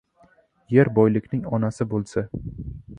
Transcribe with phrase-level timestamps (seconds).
[0.77, 2.29] Yer boylikning onasi bo'lsa